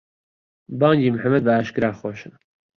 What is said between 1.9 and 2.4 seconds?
خۆشە